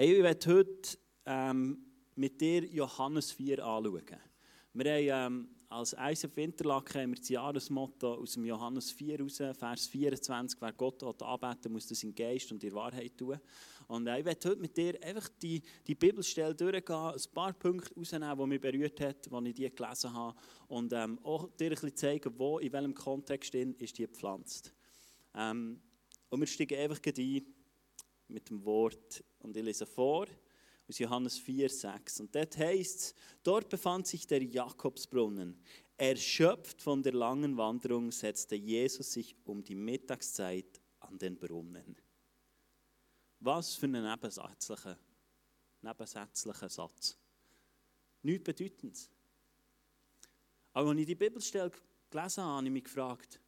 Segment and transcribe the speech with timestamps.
[0.00, 1.76] Hey, ich werde heute ähm,
[2.14, 4.16] mit dir Johannes 4 anschauen.
[4.72, 9.42] Wir haben ähm, als ISF Winterlaken haben wir das Jahresmotto aus dem Johannes 4 raus,
[9.58, 13.38] Vers 24, wer Gott anbeten muss das in Geist und in Wahrheit tun.
[13.88, 17.94] Und äh, ich werde heute mit dir einfach die, die Bibelstelle durchgehen, ein paar Punkte
[17.94, 20.34] rausnehmen, die mich berührt hat, als ich die gelesen habe.
[20.68, 24.72] Und ähm, auch dir ein bisschen zeigen, wo, in welchem Kontext ist die gepflanzt.
[25.34, 25.78] Ähm,
[26.30, 27.44] und wir steigen einfach ein
[28.30, 29.24] mit dem Wort.
[29.40, 30.26] Und ich lese vor
[30.88, 32.20] aus Johannes 4, 6.
[32.20, 35.56] Und dort heißt es, dort befand sich der Jakobsbrunnen.
[35.96, 41.96] Erschöpft von der langen Wanderung setzte Jesus sich um die Mittagszeit an den Brunnen.
[43.38, 44.98] Was für ein nebensätzlicher,
[45.82, 47.16] nebensätzlicher Satz.
[48.22, 49.10] Nichts Bedeutendes.
[50.72, 51.70] Aber als ich die Bibelstelle
[52.10, 53.40] gelesen habe, habe ich mich gefragt,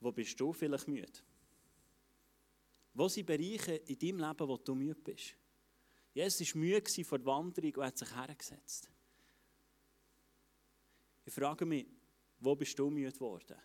[0.00, 1.20] wo bist du vielleicht müde?
[3.00, 5.34] Wo sind Bereiche in deinem Leben, wo du müde bist?
[6.12, 8.90] Jesus war müde vor der Wanderung und hat sich hergesetzt.
[11.24, 11.86] Ich frage mich,
[12.40, 13.56] wo bist du müde geworden?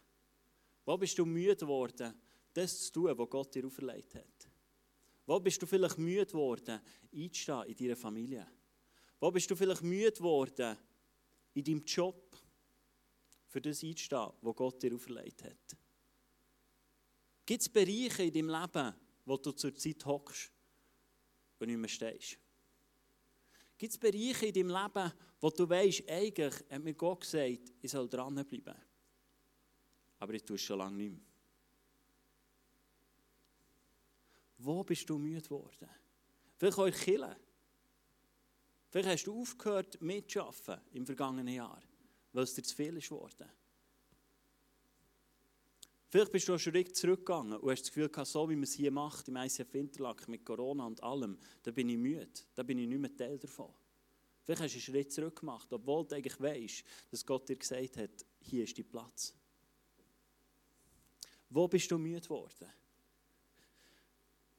[0.85, 2.13] Wo bist du müde geworden,
[2.53, 4.49] das zu tun, was Gott dir auferlegt hat?
[5.25, 6.79] Wo bist du vielleicht müde geworden,
[7.13, 8.47] einzustehen in deiner Familie?
[9.19, 10.77] Wo bist du vielleicht müde geworden,
[11.55, 12.37] in deinem Job,
[13.47, 15.77] für das einzustehen, was Gott dir auferlegt hat?
[17.45, 20.51] Gibt es Bereiche in deinem Leben, wo du zur Zeit hockst
[21.59, 22.37] und nicht mehr stehst?
[23.77, 27.91] Gibt es Bereiche in deinem Leben, wo du weißt, eigentlich hat mir Gott gesagt, ich
[27.91, 28.75] soll dranbleiben.
[30.19, 31.21] Aber ich tue es schon lange nicht mehr.
[34.57, 35.89] Wo bist du müde geworden?
[36.57, 37.37] Vielleicht in Kirche.
[38.89, 41.81] Vielleicht hast du aufgehört mitzuarbeiten im vergangenen Jahr,
[42.31, 43.49] weil es dir zu viel ist geworden.
[46.15, 48.71] Vielleicht bist du einen Schritt zurückgegangen und hast das Gefühl gehabt, so wie man es
[48.71, 52.77] hier macht, im ICF Winterlaken mit Corona und allem, da bin ich müde, da bin
[52.77, 53.73] ich nicht mehr Teil davon.
[54.45, 57.97] Vielleicht hast du einen Schritt zurück gemacht, obwohl du eigentlich weißt, dass Gott dir gesagt
[57.97, 59.35] hat, hier ist dein Platz.
[61.49, 62.69] Wo bist du müde geworden?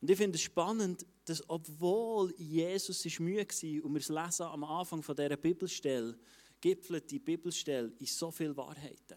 [0.03, 4.43] Und ich finde es spannend, dass obwohl Jesus ist müde war und wir es lesen
[4.43, 6.19] am Anfang dieser Bibelstelle,
[6.61, 9.17] gipfelt die Bibelstelle in so viel Wahrheiten.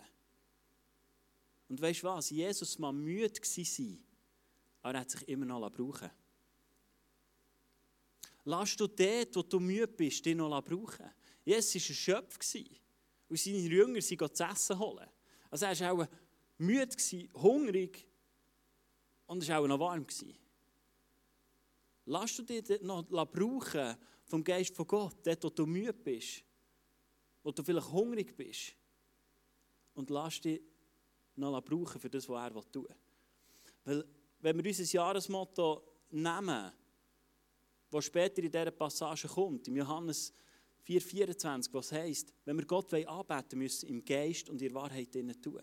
[1.69, 2.29] Und weißt du was?
[2.31, 4.03] Jesus war müde sein,
[4.81, 6.09] aber er hat sich immer noch brauchen
[8.45, 11.11] Lass du dort, wo du müde bist, dich noch brauchen.
[11.45, 12.55] Jesus war erschöpft
[13.27, 15.07] und seine Jünger sind zu essen holen.
[15.51, 16.07] Also er war auch
[16.57, 16.95] müde,
[17.35, 18.07] hungrig
[19.27, 20.05] und war auch noch warm.
[22.05, 26.43] Lass du dich noch brauchen vom Geist von Gott, dort, wo du müde bist,
[27.43, 28.73] wo du vielleicht hungrig bist.
[29.93, 30.61] Und lass dich
[31.39, 32.95] noch brauchen für das, was er tun will.
[33.85, 34.05] Weil,
[34.41, 36.71] wenn wir unser Jahresmotto nehmen,
[37.89, 40.33] das später in dieser Passage kommt, im Johannes
[40.87, 45.61] 4,24, was heisst, wenn wir Gott anbeten müssen, im Geist und in Wahrheit tun.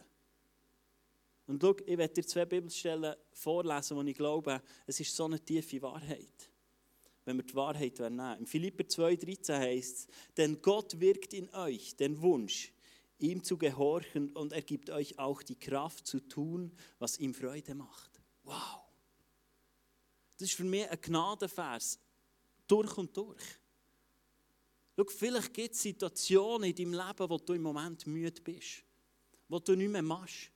[1.46, 5.38] Und schau, ich werde dir zwei Bibelstellen vorlesen, wo ich glaube, es ist so eine
[5.38, 6.50] tiefe Wahrheit.
[7.24, 8.38] Wenn wir die Wahrheit nehmen.
[8.38, 10.06] Im Philipper 2,13 heißt es,
[10.36, 12.72] denn Gott wirkt in euch den Wunsch,
[13.18, 17.74] ihm zu gehorchen und er gibt euch auch die Kraft zu tun, was ihm Freude
[17.74, 18.20] macht.
[18.44, 18.80] Wow!
[20.38, 21.98] Das ist für mich ein Gnadenvers,
[22.66, 23.42] durch und durch.
[24.96, 28.82] Schau, vielleicht gibt es Situationen in deinem Leben, wo du im Moment müde bist,
[29.48, 30.50] wo du nicht mehr machst.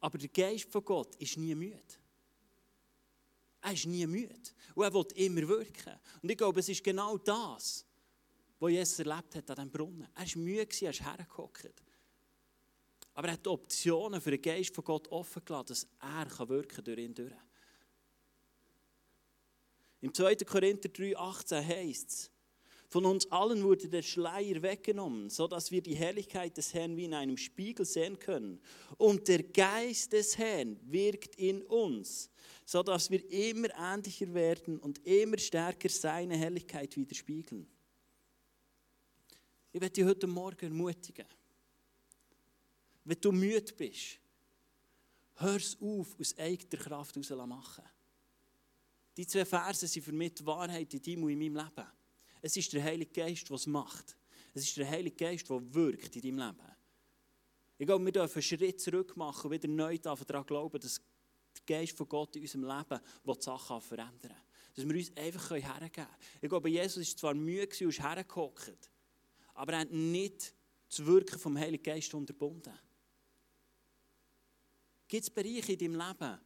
[0.00, 1.82] Aber der Geist von Gott ist nie müde.
[3.60, 4.34] Er ist nie müde.
[4.74, 5.98] Und er will immer wirken.
[6.22, 7.84] Und ich glaube, es ist genau das,
[8.60, 10.06] was Jesus erlebt hat an diesem Brunnen.
[10.14, 11.82] Er war müde, er ist hergehockt.
[13.14, 16.84] Aber er hat die Optionen für den Geist von Gott offen gelassen, dass er wirken
[16.84, 17.32] durch ihn durch.
[20.02, 20.36] Im 2.
[20.36, 22.30] Korinther 3, 18 heißt es,
[22.88, 27.14] von uns allen wurde der Schleier weggenommen, sodass wir die Herrlichkeit des Herrn wie in
[27.14, 28.60] einem Spiegel sehen können.
[28.96, 32.30] Und der Geist des Herrn wirkt in uns,
[32.64, 37.68] sodass wir immer ähnlicher werden und immer stärker seine Herrlichkeit widerspiegeln.
[39.72, 41.26] Ich werde dich heute Morgen ermutigen.
[43.04, 44.18] Wenn du müde bist,
[45.36, 47.84] hör es auf, aus eigener Kraft heraus machen.
[49.16, 51.88] Die zwei Verse sind für mich die Wahrheit in deinem und in meinem Leben.
[52.42, 54.16] Es ist der Heilige Geist, der es macht.
[54.54, 56.72] Es ist der Heilige Geist, der wirkt in deinem Leben.
[57.78, 61.00] Ich glaube, wir dürfen einen Schritt zurück machen und wieder neu daran glauben, dass
[61.56, 64.36] der Geist von Gott in unserem Leben die Sachen verändern kann.
[64.74, 66.16] Dass wir uns einfach hergeben können.
[66.40, 68.89] Ich glaube, Jesus war zwar müde und ist hergehockt,
[69.60, 70.54] aber er hat nicht
[70.88, 72.72] das Wirken vom Heiligen Geist unterbunden.
[75.06, 76.40] Gibt es Bereiche in deinem Leben,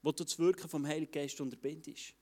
[0.00, 2.14] wo du das Wirken vom Heiligen Geist unterbindest?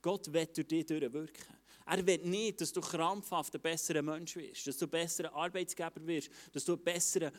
[0.00, 1.56] Gott will durch dich durchwirken.
[1.84, 6.06] Er will nicht, dass du krampfhaft ein besserer Mensch wirst, dass du ein besserer Arbeitsgeber
[6.06, 7.32] wirst, dass du ein besserer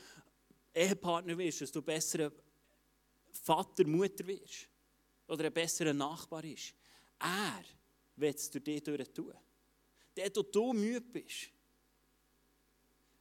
[0.74, 2.30] Ehepartner wirst, dass du ein besserer
[3.32, 4.68] Vater, Mutter wirst
[5.30, 6.74] oder ein besserer Nachbar ist.
[7.20, 7.64] Er
[8.18, 9.34] will es durch dich durch tun.
[10.18, 11.52] Der, du müde bist,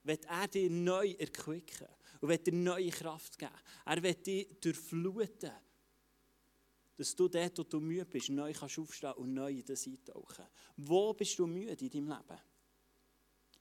[0.03, 1.89] wird er dich neu erquicken
[2.21, 3.53] und wird dir neue Kraft geben.
[3.85, 5.53] Er wird dich durchfluten,
[6.97, 10.47] dass du dort, wo du müde bist, neu kannst aufstehen und neu in das eintauchen.
[10.77, 12.41] Wo bist du müde in deinem Leben?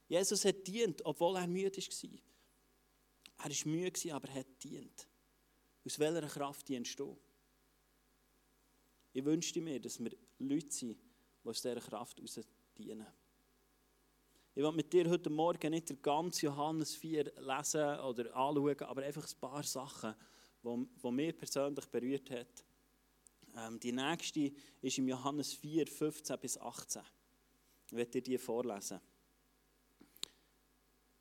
[0.08, 2.20] Jesus hat dient, obwohl er müde war.
[3.38, 5.08] Er war müde, aber er hat dient.
[5.84, 7.18] Aus welcher Kraft dienst du?
[9.12, 12.40] Ich wünschte mir, dass wir Leute sind, die aus dieser Kraft heraus
[12.76, 13.06] dienen.
[14.58, 19.02] Ich will mit dir heute Morgen nicht den ganzen Johannes 4 lesen oder anschauen, aber
[19.02, 20.14] einfach ein paar Sachen,
[20.62, 22.46] die, die mich persönlich berührt haben.
[23.54, 24.50] Ähm, die nächste
[24.80, 27.02] ist im Johannes 4, 15 bis 18.
[27.84, 28.98] Ich werde dir die vorlesen.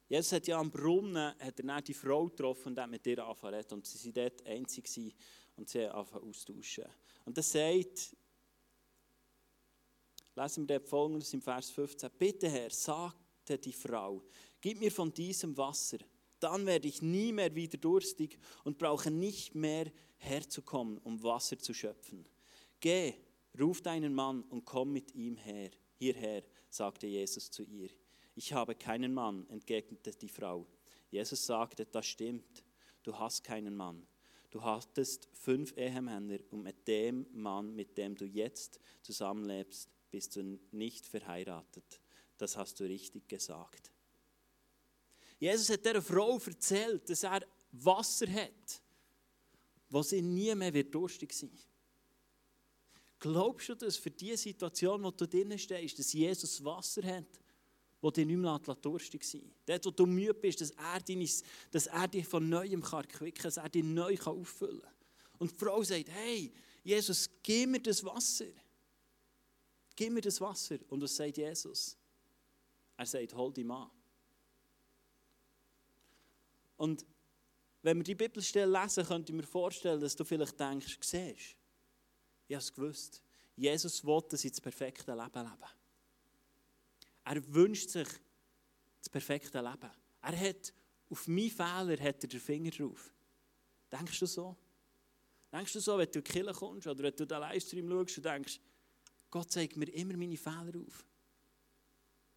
[0.08, 3.66] Jesus hat ja am Brunnen hat er die Frau getroffen und hat mit ihr angefangen
[3.72, 5.14] und sie waren dort einzig
[5.58, 6.86] und sie haben angefangen austauschen.
[7.26, 8.16] Und er sagt,
[10.38, 14.24] lesen wir dort folgendes im Vers 15, Bitte Herr, sag sagte die Frau,
[14.60, 16.00] gib mir von diesem Wasser,
[16.40, 21.72] dann werde ich nie mehr wieder durstig und brauche nicht mehr herzukommen, um Wasser zu
[21.74, 22.26] schöpfen.
[22.80, 23.14] Geh,
[23.60, 27.90] ruf deinen Mann und komm mit ihm her, hierher, sagte Jesus zu ihr.
[28.34, 30.66] Ich habe keinen Mann, entgegnete die Frau.
[31.12, 32.64] Jesus sagte, das stimmt,
[33.04, 34.08] du hast keinen Mann.
[34.50, 40.60] Du hattest fünf Ehemänner und mit dem Mann, mit dem du jetzt zusammenlebst, bist du
[40.72, 42.02] nicht verheiratet
[42.38, 43.92] das hast du richtig gesagt.
[45.40, 48.82] Jesus hat dieser Frau erzählt, dass er Wasser hat,
[49.90, 51.52] wo sie nie mehr wird durstig sein
[53.20, 57.40] Glaubst du, dass für die Situation, wo du drinnen stehst, dass Jesus Wasser hat,
[58.02, 59.52] wo dich nicht mehr durstig sein?
[59.66, 61.28] Dort, wo du müde bist, dass er, deine,
[61.72, 64.94] dass er dich von Neuem kann quicken kann, dass er dich neu auffüllen kann.
[65.40, 66.54] Und die Frau sagt, hey,
[66.84, 68.46] Jesus, gib mir das Wasser.
[69.96, 70.78] Gib mir das Wasser.
[70.90, 71.98] Und was sagt Jesus?
[72.98, 73.90] Er sagt, hol dich an.
[76.78, 77.06] Und
[77.82, 81.56] wenn wir die Bibelstelle lesen, könnte ich mir vorstellen, dass du vielleicht denkst, siehst,
[82.48, 83.22] ich habe es gewusst.
[83.56, 85.70] Jesus will, dass ich das perfekte Leben lebe.
[87.24, 88.08] Er wünscht sich
[89.00, 89.92] das perfekte Leben.
[90.22, 90.74] Er hat
[91.10, 93.14] auf meine Fehler hat er den Finger drauf.
[93.92, 94.56] Denkst du so?
[95.52, 98.18] Denkst du so, wenn du in die Kirche kommst oder wenn du den Livestream schaust
[98.18, 98.60] und denkst,
[99.30, 101.06] Gott zeigt mir immer meine Fehler auf.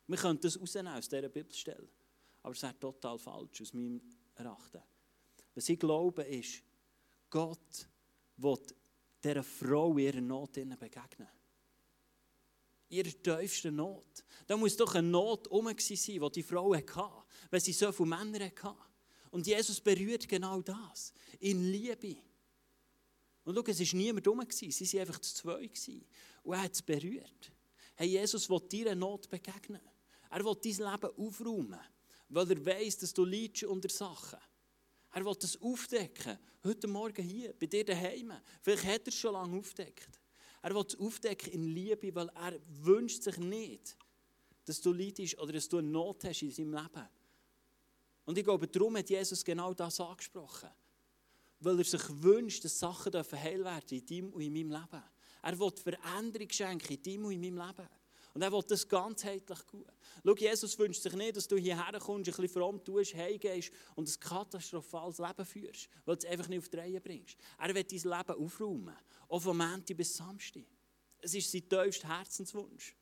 [0.08, 1.88] Wir können das rausnehmen aus dieser Bibelstelle.
[2.42, 4.00] Aber es ist total falsch aus meinem
[4.34, 4.82] Erachten.
[5.54, 6.62] Was ich glaube ist,
[7.28, 7.88] Gott
[8.38, 8.58] will
[9.22, 11.28] dieser Frau ihrer Not begegnen.
[12.88, 14.24] Ihrer tiefsten Not.
[14.46, 17.12] Da muss doch eine Not um sein, die die Frau hatte,
[17.50, 18.76] wenn sie so viele Männer hatte.
[19.30, 21.12] Und Jesus berührt genau das.
[21.40, 22.16] In Liebe.
[23.44, 25.70] Und schau, es war niemand um, sie waren einfach zu zwei.
[26.44, 27.52] Und er hat es berührt.
[27.94, 29.80] Hey, Jesus will dir eine Not begegnen.
[30.30, 31.80] Er will dein Leben aufräumen,
[32.28, 34.38] weil er weiß, dass du leidest unter Sachen.
[35.12, 36.38] Er will das aufdecken.
[36.62, 38.32] Heute Morgen hier, bei dir daheim.
[38.60, 40.20] Vielleicht hat er es schon lange aufdeckt.
[40.62, 43.96] Er will es aufdecken in Liebe, weil er wünscht sich nicht,
[44.64, 47.08] dass du leidest oder dass du eine Not hast in seinem Leben.
[48.26, 50.68] Und ich glaube, darum hat Jesus genau das angesprochen.
[51.60, 55.02] Weil er sich wünscht, dass Sachen heil werden in deinem und in meinem Leben.
[55.42, 57.88] Er will Veränderung schenken in deinem und in meinem Leben.
[58.38, 59.92] Und er will das ganzheitlich gut.
[60.24, 64.08] Schau, Jesus wünscht sich nicht, dass du hierher kommst, ein bisschen fromm tust, heimgehst und
[64.08, 67.36] ein katastrophales Leben führst, weil du es einfach nicht auf die Reihe bringst.
[67.58, 68.96] Er will dein Leben aufräumen,
[69.28, 70.62] auch von Montag bis Samstag.
[71.18, 72.94] Es ist sein tiefster Herzenswunsch.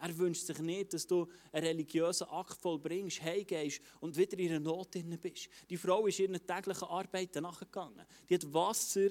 [0.00, 4.58] Er wünscht sich nicht, dass du einen religiösen Akt vollbringst, heimgehst und wieder in einer
[4.58, 4.90] Not
[5.22, 5.48] bist.
[5.70, 8.04] Die Frau ist ihren täglichen Arbeiten nachgegangen.
[8.28, 9.10] Die hat Wasser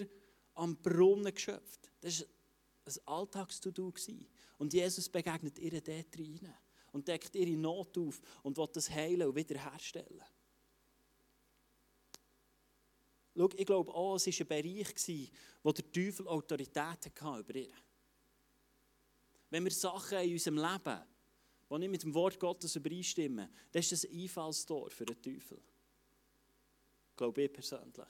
[0.56, 1.90] am Brunnen geschöpft.
[2.02, 2.28] Das war
[2.88, 3.94] ein Alltagstudo.
[4.58, 6.54] Und Jesus begegnet ihr dort rein
[6.92, 10.24] und deckt ihre Not auf und will das heilen und wiederherstellen.
[13.36, 17.74] Schau, ich glaube auch, es war ein Bereich, wo der Teufel Autorität hatte über ihr.
[19.50, 21.02] Wenn wir Sachen in unserem Leben,
[21.70, 25.62] die nicht mit dem Wort Gottes übereinstimmen, dann ist das ein Einfallstor für den Teufel.
[27.16, 28.08] Glaube ich persönlich.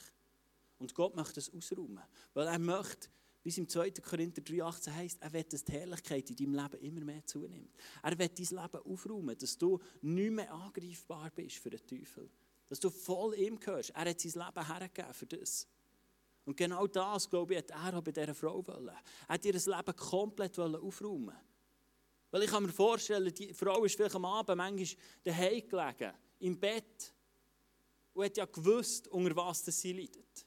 [0.80, 3.10] Und Gott möchte das ausräumen, weil er möchte,
[3.48, 3.92] wie es im 2.
[3.92, 7.74] Korinther 3,18 heißt, er will, dass die Herrlichkeit in deinem Leben immer mehr zunimmt.
[8.04, 12.30] Er will dein Leben aufräumen, dass du nicht mehr angreifbar bist für den Teufel.
[12.68, 13.92] Dass du voll ihm gehörst.
[13.92, 15.66] Er hat sein Leben hergegeben für das.
[16.44, 18.90] Und genau das, glaube ich, hat er auch bei dieser Frau wollen.
[18.90, 21.38] Er hat ihr Leben komplett aufräumen
[22.32, 26.60] Weil ich kann mir vorstellen, die Frau ist vielleicht am Abend manchmal daheim gelegen, im
[26.60, 27.14] Bett,
[28.14, 30.46] und hat ja gewusst, unter was sie leidet.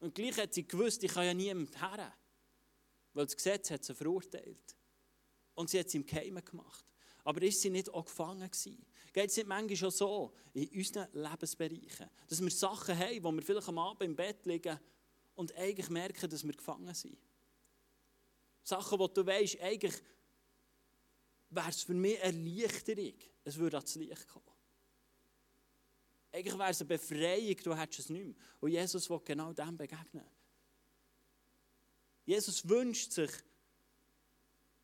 [0.00, 2.12] Und gleich hat sie gewusst, ich kann ja niemand her.
[3.18, 4.76] Weil das Gesetz hat sie verurteilt.
[5.56, 6.84] Und sie hat es im Keimen gemacht.
[7.24, 8.86] Aber ist sie nicht auch gefangen gewesen?
[9.12, 13.42] Geht es nicht manchmal schon so in unseren Lebensbereichen, dass wir Sachen haben, wo wir
[13.42, 14.78] vielleicht am Abend im Bett liegen
[15.34, 17.18] und eigentlich merken, dass wir gefangen sind?
[18.62, 20.00] Sachen, wo du weißt, eigentlich
[21.50, 24.46] wäre es für mich eine Erleichterung, es würde ans Licht kommen.
[26.30, 28.36] Eigentlich wäre es eine Befreiung, du hättest es nicht mehr.
[28.60, 30.37] Und Jesus will genau dem begegnen.
[32.28, 33.30] Jesus wünscht sich,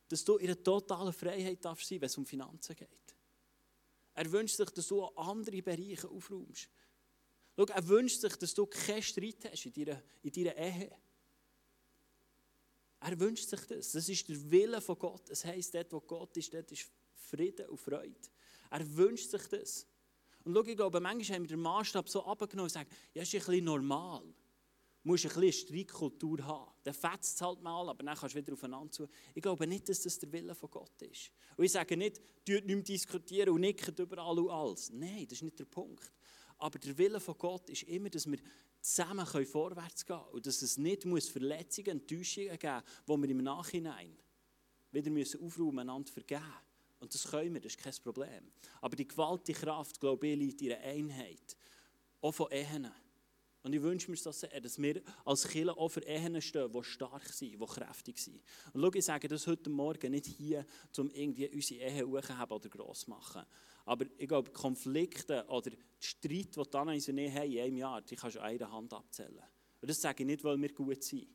[0.08, 2.88] dass du in einer totalen Freiheit darfst sein, wenn es um Finanzen geht.
[4.14, 6.70] Er wünscht sich, dass du andere Bereiche aufräumst.
[7.54, 10.96] Schau, er wünscht sich, dass du keinen Streit hast in deiner, in deiner Ehe.
[13.00, 13.92] Er wünscht sich das.
[13.92, 15.28] Das ist der Wille von Gott.
[15.28, 18.30] Es heisst, dort, wo Gott ist, dort ist Frieden und Freude.
[18.70, 19.86] Er wünscht sich das.
[20.44, 23.34] Und schau, ich glaube, manchmal haben wir den Maßstab so abgenommen und sagen, ja, ist
[23.34, 24.34] ein bisschen normal.
[25.04, 26.73] Du musst ein bisschen Streitkultur haben.
[26.82, 29.06] Dann fetzt es halt mal, aber dann kannst du wieder aufeinander zu.
[29.34, 31.30] Ich glaube nicht, dass das der Wille von Gott ist.
[31.56, 34.90] Und ich sage nicht, du nicht mehr diskutieren und nicken überall und alles.
[34.90, 36.11] Nein, das ist nicht der Punkt.
[36.58, 38.38] Aber der Wille von Gott ist immer, dass wir
[38.80, 40.30] zusammen vorwärts gehen können.
[40.32, 44.16] Und dass es nicht muss Verletzungen, Enttäuschungen geben muss, die wir im Nachhinein
[44.90, 46.42] wieder müssen aufräumen, einander vergeben
[47.04, 48.50] und das können wir, das ist kein Problem.
[48.80, 51.54] Aber die gewaltige Kraft, glaube ich, liegt in der Einheit.
[52.23, 52.90] Auch von Ehen.
[53.64, 56.85] Und ich wünsche mir das sehr, dass wir als Kirche auch für Ehen stehen, die
[56.85, 58.42] stark sind, die kräftig sind.
[58.75, 60.66] Und schau, ich sage das heute Morgen nicht hier,
[60.99, 63.42] um irgendwie unsere Ehe hochzuheben oder gross zu machen.
[63.87, 67.76] Aber ich glaube, Konflikte oder die Streit, die dann in unserer Ehe haben, in einem
[67.78, 69.42] Jahr, die kannst du an einer Hand abzählen.
[69.80, 71.26] Und das sage ich nicht, weil wir gut sind,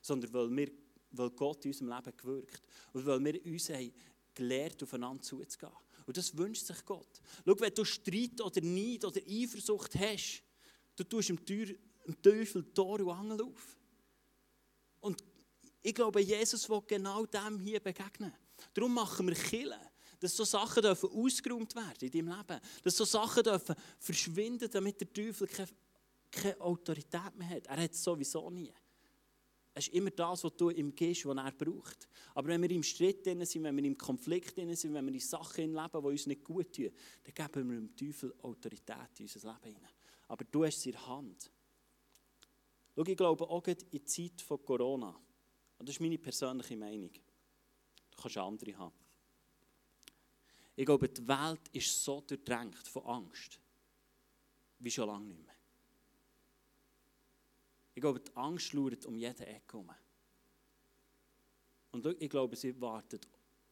[0.00, 0.72] sondern weil, wir,
[1.12, 2.62] weil Gott in unserem Leben gewirkt
[2.94, 3.92] und weil wir uns haben
[4.34, 5.72] gelernt, aufeinander zuzugehen.
[6.04, 7.20] Und das wünscht sich Gott.
[7.44, 10.42] Schau, wenn du Streit oder Neid oder Eifersucht hast,
[10.96, 11.44] du tust dem
[12.22, 13.76] Teufel Tor und Angel auf.
[15.00, 15.22] Und
[15.82, 18.32] ich glaube, Jesus will genau dem hier begegnen.
[18.74, 19.80] Darum machen wir Killen,
[20.18, 22.60] dass so Sachen dürfen ausgeräumt werden in deinem Leben.
[22.82, 25.68] Dass so Sachen dürfen verschwinden, damit der Teufel keine,
[26.30, 27.66] keine Autorität mehr hat.
[27.66, 28.72] Er hat es sowieso nie.
[29.74, 32.08] Es ist immer das, was du ihm gibst, was er braucht.
[32.34, 35.74] Aber wenn wir im Streit sind, wenn wir im Konflikt sind, wenn wir in Sachen
[35.74, 36.90] leben, die uns nicht gut tun,
[37.24, 39.95] dann geben wir dem Teufel Autorität in unser Leben hinein.
[40.28, 41.50] Aber du hast es in der Hand.
[42.94, 45.14] Schau, ich glaube auch in die Zeit von Corona,
[45.78, 48.94] und das ist meine persönliche Meinung, du kannst andere haben.
[50.74, 53.58] Ich glaube, die Welt ist so durchdrängt von Angst,
[54.78, 55.54] wie schon lange nicht mehr.
[57.94, 59.90] Ich glaube, die Angst lauert um jede Ecke herum.
[61.92, 63.26] Und ich glaube, sie wartet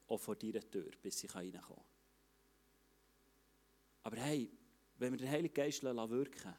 [0.08, 1.84] auch vor deiner Tür, bis sie reinkommen kann.
[4.04, 4.50] Aber hey,
[4.98, 6.54] wenn wir den Heiligen Geist wirken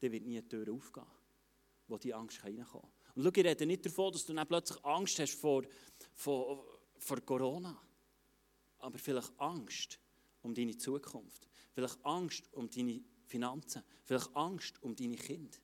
[0.00, 1.06] dann wird nie eine Tür aufgehen,
[1.86, 2.90] wo die Angst reinkommen.
[3.14, 5.62] Und schau, ich rede nicht davon, dass du dann plötzlich Angst hast vor,
[6.14, 6.64] vor,
[6.98, 7.78] vor Corona.
[8.78, 9.98] Aber vielleicht Angst
[10.42, 11.48] um deine Zukunft.
[11.72, 15.58] Vielleicht Angst um deine Finanzen, vielleicht Angst um deine Kinder.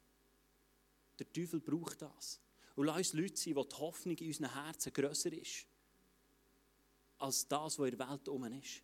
[1.18, 2.40] Der Teufel braucht das.
[2.74, 5.66] Und lass uns Leute sein, wo die Hoffnung in unseren Herzen grösser ist,
[7.18, 8.82] als das, was in der Welt herum ist.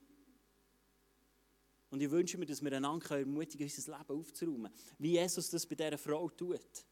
[1.93, 4.73] Und ich wünsche mir, dass wir einander ermutigen unser Leben aufzuräumen.
[4.97, 6.87] Wie Jesus das bei dieser Frau tut.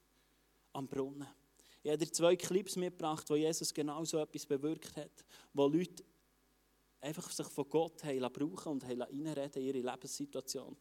[0.75, 1.27] Am Brunnen.
[1.83, 5.25] Ich habe dir zwei Clips mitgebracht, wo Jesus genau so etwas bewirkt hat.
[5.55, 6.05] Wo Leute
[7.01, 10.77] einfach sich von Gott brauchen und reinreden in ihre Lebenssituation.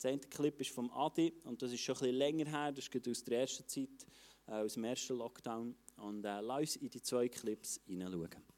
[0.00, 2.86] Der eine Clip ist vom Adi und das ist schon ein bisschen länger her, das
[2.86, 4.06] ist aus der ersten Zeit,
[4.46, 5.74] äh, aus dem ersten Lockdown.
[5.96, 8.55] Und äh, lass uns in die zwei Clips hineinschauen.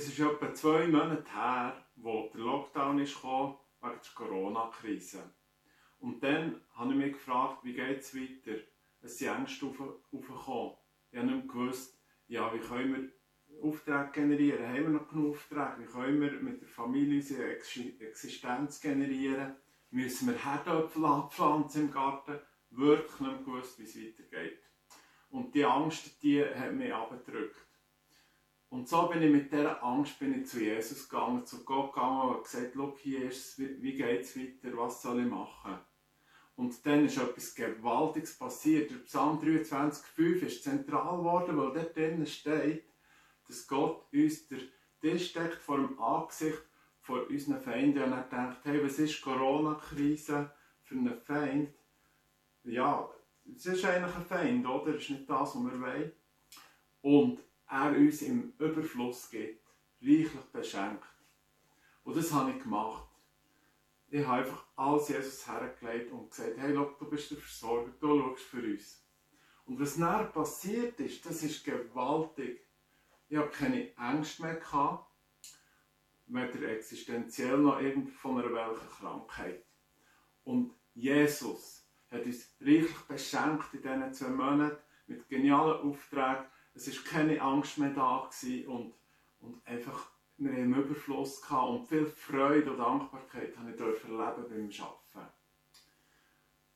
[0.00, 5.34] Es ist etwa zwei Monate her, wo der Lockdown gekommen, wegen der Corona-Krise.
[5.98, 8.58] Und dann habe ich mich gefragt, wie geht es weiter?
[9.02, 10.72] Es sind Ängste aufgekommen.
[11.10, 13.12] Ich habe nicht gewusst, ja, wie können
[13.46, 14.66] wir Aufträge generieren?
[14.66, 15.74] Haben wir noch genug Aufträge?
[15.80, 19.56] Wie können wir mit der Familie unsere Existenz generieren?
[19.90, 22.38] Müssen wir Herdöpfel abpflanzen im Garten?
[22.70, 24.62] Wirklich nicht gewusst, wie es weitergeht.
[25.28, 27.69] Und die Angst, die hat mich abgedrückt.
[28.70, 32.36] Und so bin ich mit dieser Angst bin ich zu Jesus gegangen, zu Gott gegangen
[32.36, 35.76] und gesagt, schau, hier ist es, wie geht es weiter, was soll ich machen?
[36.54, 38.90] Und dann ist etwas Gewaltiges passiert.
[38.90, 42.84] Der Psalm 23,5 ist zentral geworden, weil dort drinnen steht,
[43.48, 44.58] dass Gott uns der,
[45.02, 46.62] der steckt vor dem Angesicht
[47.00, 51.74] vor unseren Feinden und er denkt, hey, was ist Corona-Krise für einen Feind?
[52.62, 53.10] Ja,
[53.52, 54.92] es ist eigentlich ein Feind, oder?
[54.92, 56.12] Das ist nicht das, was wir wollen.
[57.00, 59.64] Und er uns im Überfluss gibt,
[60.02, 61.04] reichlich beschenkt.
[62.04, 63.08] Und das habe ich gemacht.
[64.08, 68.18] Ich habe einfach alles Jesus hergelegt und gesagt, hey, look, du bist der Versorger, du
[68.18, 69.04] schaust für uns.
[69.66, 72.66] Und was dann passiert ist, das ist gewaltig.
[73.28, 75.08] Ich habe keine Ängste mehr gehabt,
[76.26, 79.64] weder existenziell noch irgend von einer welchen Krankheit.
[80.42, 86.46] Und Jesus hat uns reichlich beschenkt in diesen zwei Monaten mit genialen Aufträgen.
[86.74, 88.28] Es war keine Angst mehr da
[88.66, 88.94] und,
[89.40, 94.08] und einfach, wir haben einen Überfluss gehabt und viel Freude und Dankbarkeit habe ich erleben
[94.08, 95.32] beim Arbeiten.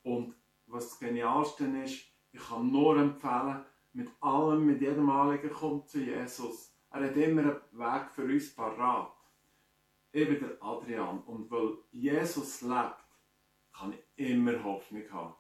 [0.02, 0.34] Und
[0.66, 6.00] was das Genialste ist, ich kann nur empfehlen, mit allem, mit jedem Anliegen kommt zu
[6.00, 6.74] Jesus.
[6.90, 9.12] Er hat immer einen Weg für uns parat.
[10.12, 13.04] Ich bin der Adrian und weil Jesus lebt,
[13.72, 15.34] kann ich immer Hoffnung haben.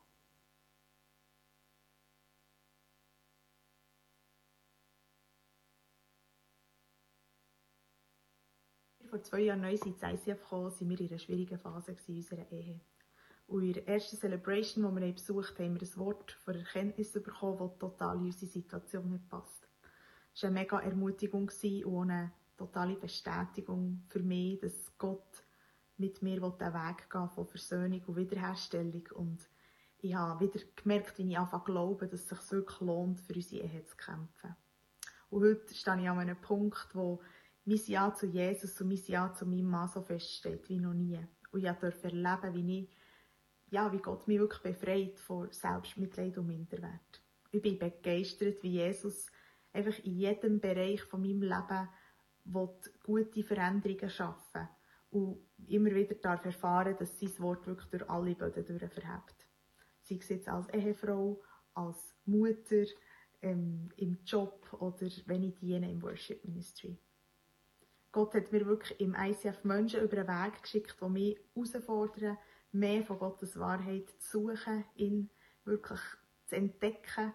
[9.14, 12.80] Vor zwei Jahren neu ins ICF gekommen, waren wir in einer schwierigen Phase unserer Ehe.
[13.46, 17.12] Und in der ersten Celebration, die wir besucht haben, haben wir ein Wort von Erkenntnis
[17.12, 19.68] bekommen, das total in unsere Situation nicht passt.
[20.34, 21.48] Es war eine mega Ermutigung
[21.84, 25.44] und eine totale Bestätigung für mich, dass Gott
[25.96, 29.04] mit mir den Weg gehen von Versöhnung und Wiederherstellung.
[29.14, 29.48] Und
[29.98, 33.34] ich habe wieder gemerkt, wie ich anfange zu glauben, dass es sich wirklich lohnt, für
[33.34, 34.56] unsere Ehe zu kämpfen.
[35.30, 37.20] Und heute stehe ich an einem Punkt, wo
[37.64, 41.18] mein Ja zu Jesus und mein Ja zu meinem Mann so feststeht wie noch nie.
[41.50, 42.96] Und ich durfte erleben, wie ich
[43.70, 47.22] ja, wie Gott mich wirklich befreit von Selbstmitleid und Minderwert.
[47.50, 49.26] Ich bin begeistert, wie Jesus
[49.72, 51.88] einfach in jedem Bereich von meinem Leben
[53.02, 54.68] gute Veränderungen schaffen
[55.10, 59.48] und immer wieder darf erfahren, dass sein Wort wirklich durch alle Böden durch verhebt.
[60.02, 61.42] Sei es jetzt als Ehefrau,
[61.74, 62.84] als Mutter,
[63.42, 66.98] ähm, im Job oder wenn ich diene im Worship Ministry.
[68.14, 72.38] Gott hat mir wirklich im ICF Menschen über einen Weg geschickt, die mich herausfordern,
[72.70, 75.30] mehr von Gottes Wahrheit zu suchen, ihn
[75.64, 75.98] wirklich
[76.46, 77.34] zu entdecken,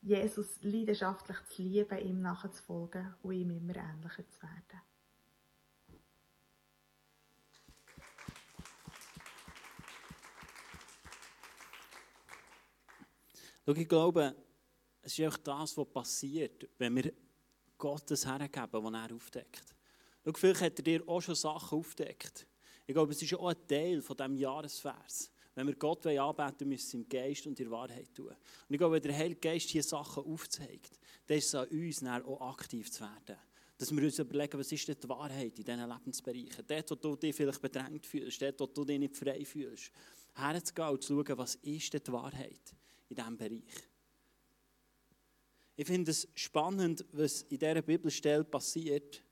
[0.00, 4.80] Jesus leidenschaftlich zu lieben, ihm nachzufolgen und ihm immer ähnlicher zu werden.
[13.66, 14.36] Ich glaube,
[15.02, 17.12] es ist auch das, was passiert, wenn wir
[17.76, 19.69] Gottes hergeben, was er aufdeckt.
[20.24, 22.46] Schau, vielleicht hat er dir auch schon Sachen aufdeckt.
[22.86, 25.30] Ich glaube, es ist auch ein Teil von diesem Jahresvers.
[25.54, 28.28] Wenn wir Gott anbeten müssen, im Geist und in Wahrheit tun.
[28.28, 28.36] Und
[28.68, 32.50] ich glaube, wenn der Heilige Geist hier Sachen aufzeigt, dann ist es an uns, auch
[32.52, 33.36] aktiv zu werden.
[33.76, 36.64] Dass wir uns überlegen, was ist denn die Wahrheit in diesen Lebensbereichen?
[36.66, 39.90] Dort, wo du dich vielleicht bedrängt fühlst, dort, wo du dich nicht frei fühlst.
[40.34, 42.74] Herzugehen und zu schauen, was ist denn die Wahrheit
[43.08, 43.84] in diesem Bereich.
[45.76, 49.22] Ich finde es spannend, was in dieser Bibelstelle passiert,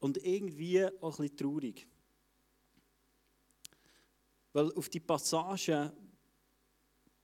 [0.00, 1.86] und irgendwie auch ein bisschen traurig.
[4.52, 5.92] Weil auf die Passage,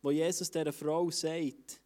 [0.02, 1.80] wo Jesus dieser Frau sagt,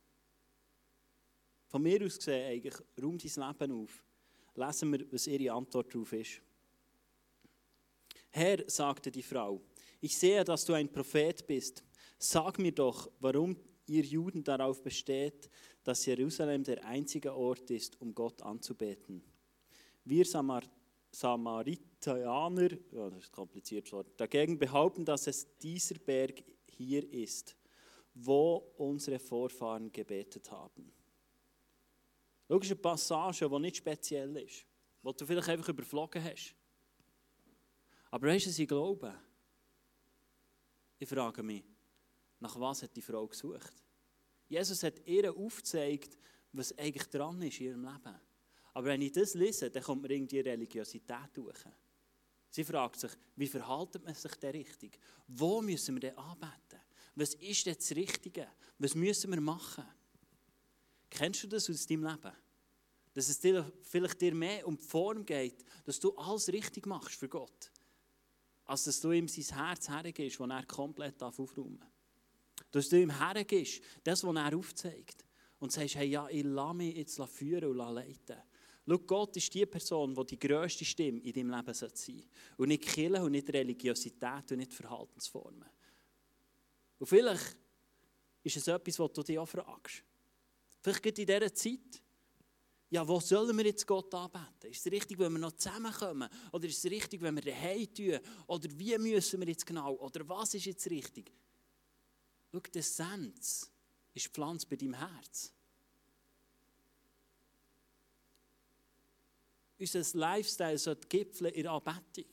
[1.69, 4.05] von mir aus gesehen eigentlich, räum dein Leben auf,
[4.55, 6.41] lesen wir, was ihre Antwort darauf ist.
[8.31, 9.61] Herr, sagte die Frau,
[10.01, 11.83] ich sehe, dass du ein Prophet bist.
[12.19, 15.49] Sag mir doch, warum ihr Juden darauf besteht,
[15.83, 19.23] dass Jerusalem der einzige Ort ist, um Gott anzubeten.
[20.05, 20.63] Wir Samar
[21.11, 27.57] Samaritaner, ja, das ist ein kompliziertes Wort, dagegen behaupten, dass es dieser Berg hier ist,
[28.15, 30.93] wo unsere Vorfahren gebetet haben.
[32.49, 34.65] Eine Passage, die nicht speziell ist,
[35.03, 36.55] die du vielleicht einfach überflogen hast.
[38.11, 39.15] Aber weißt du, sie glauben?
[40.99, 41.63] Ich frage mich,
[42.41, 43.85] nach was hat die Frau gesucht?
[44.49, 46.19] Jesus hat ihr aufgezeigt,
[46.53, 48.21] was eigentlich dran ist in ihrem Leben.
[48.79, 51.59] Aber wenn ich das lese, dann kommt mir irgendwie Religiosität durch.
[52.49, 55.01] Sie fragt sich, wie verhaltet man sich denn richtig?
[55.27, 56.79] Wo müssen wir denn anbeten?
[57.17, 58.47] Was ist denn das Richtige?
[58.79, 59.85] Was müssen wir machen?
[61.11, 62.33] Kennst du das aus deinem Leben?
[63.15, 67.17] Dass es dir vielleicht dir mehr um die Form geht, dass du alles richtig machst
[67.17, 67.73] für Gott,
[68.67, 71.91] als dass du ihm sein Herz hergibst, das er komplett aufräumen darf.
[72.71, 75.25] Dass du ihm hergibst, das, was er aufzeigt.
[75.59, 78.37] Und sagst, hey, ja, ich lasse mich jetzt führen und leiten.
[78.89, 82.27] Schau, Gott ist die Person, die die grösste Stimme in deinem Leben sein sollte.
[82.57, 85.69] Und nicht Kirche und nicht Religiosität und nicht Verhaltensformen.
[86.99, 87.57] Und vielleicht
[88.43, 90.03] ist es etwas, was du dich auch fragst.
[90.81, 92.03] Vielleicht geht in dieser Zeit,
[92.91, 94.71] ja, wo sollen wir jetzt Gott anbeten?
[94.71, 96.31] Ist es richtig, wenn wir noch zusammenkommen?
[96.53, 98.19] Oder ist es richtig, wenn wir daheim tun?
[98.47, 99.97] Oder wie müssen wir jetzt genau?
[99.97, 101.31] Oder was ist jetzt richtig?
[102.51, 103.71] Schau, die Essenz
[104.15, 105.53] ist pflanzt bei deinem Herz.
[109.79, 112.27] Unser Lifestyle sollte gipfeln in Anbetung,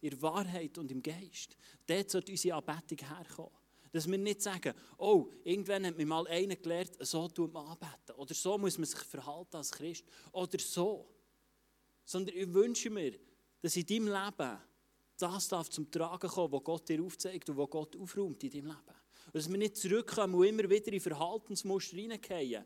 [0.00, 1.56] in Wahrheit und im Geist.
[1.86, 3.58] Dort sollte unsere Anbetung herkommen.
[3.90, 8.16] Dass wir nicht sagen, oh, irgendwann hat mir mal einer gelernt, so tut man anbeten.
[8.16, 10.04] Oder so muss man sich verhalten als Christ.
[10.32, 11.08] Oder so.
[12.04, 13.12] Sondern ich wünsche mir,
[13.60, 14.58] dass in deinem Leben
[15.16, 18.66] das darf zum Tragen kommen, was Gott dir aufzeigt und was Gott aufräumt in deinem
[18.66, 18.98] Leben.
[19.26, 22.64] Und dass wir nicht zurückkommen und immer wieder in Verhaltensmuster hineingehen,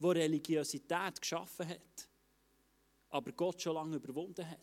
[0.00, 2.07] die Religiosität geschaffen hat,
[3.10, 4.58] aber Gott schon lange überwunden hat.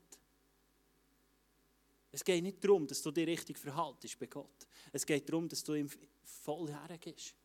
[2.12, 4.68] Es geht nicht darum, dass du dich richtig verhaltest bei Gott.
[4.94, 5.90] Es geht darum, dass du ihm
[6.24, 7.36] voll hergibst.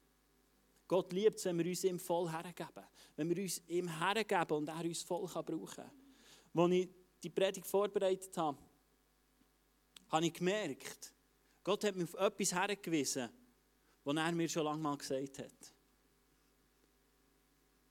[0.87, 2.85] Gott liebt es, wenn wir uns ihm voll hergeben.
[3.17, 5.91] Wenn wir uns ihm hergeben und er uns voll brauchen kann.
[6.55, 6.89] Als ich
[7.23, 8.59] die Predigt vorbereitet habe,
[10.09, 11.13] habe ich gemerkt,
[11.63, 13.29] Gott hat mich auf etwas hergewiesen,
[14.05, 15.75] was er mir schon lange mal gesagt hat.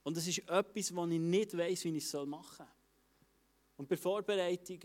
[0.03, 2.78] Und es ist etwas, was ich nicht weiß, wie ich es machen soll.
[3.79, 4.81] Und bei Vorbereitung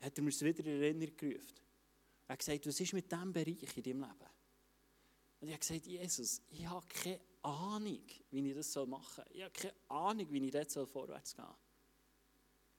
[0.00, 1.60] hat er mir wieder in Erinnerung gerufen.
[2.26, 4.30] Er hat gesagt, was ist mit diesem Bereich in deinem Leben?
[5.38, 9.26] Und ich habe gesagt, Jesus, ich habe keine Ahnung, wie ich das machen soll.
[9.34, 11.54] Ich habe keine Ahnung, wie ich dort vorwärts gehen soll.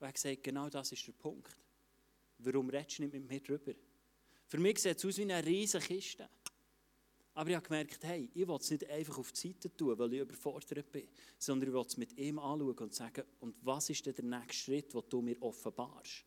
[0.00, 1.56] er hat gesagt, genau das ist der Punkt.
[2.38, 3.78] Warum redest du nicht mit mir darüber?
[4.44, 6.28] Für mich sieht es aus wie eine riesige Kiste.
[7.38, 10.12] Aber ich habe gemerkt, hey, ich will es nicht einfach auf die Seite tun, weil
[10.12, 11.06] ich überfordert bin,
[11.38, 14.54] sondern ich will es mit ihm anschauen und sagen, und was ist denn der nächste
[14.54, 16.24] Schritt, den du mir offenbarst?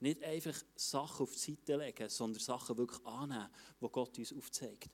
[0.00, 3.48] Nicht einfach Sachen auf die Seite legen, sondern Sachen wirklich annehmen,
[3.80, 4.90] die Gott uns aufzeigt,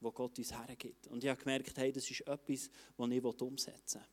[0.00, 1.06] die Gott uns hergibt.
[1.06, 4.08] Und ich habe gemerkt, hey, das ist etwas, was ich umsetzen will.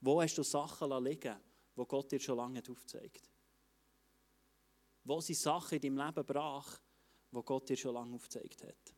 [0.00, 1.36] Wo hast du Sachen liegen
[1.76, 3.28] die Gott dir schon lange aufzeigt?
[5.04, 6.80] Wo sind Sachen in deinem Leben brach,
[7.30, 8.94] die Gott dir schon lange aufgezeigt hat?